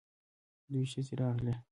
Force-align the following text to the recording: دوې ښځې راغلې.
دوې 0.71 0.85
ښځې 0.91 1.13
راغلې. 1.19 1.55